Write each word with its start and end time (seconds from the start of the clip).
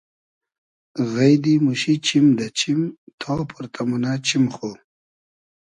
غݷدی 1.11 1.53
موشی 1.63 1.93
چیم 2.05 2.25
دۂ 2.37 2.47
چیم 2.57 2.79
تا 3.19 3.33
پۉرتۂ 3.49 3.81
مونۂ 3.89 4.13
چیم 4.27 4.45
خو 4.55 4.69